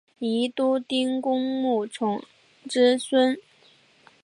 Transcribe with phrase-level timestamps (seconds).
[0.17, 2.23] 宜都丁公穆崇
[2.67, 3.37] 之孙。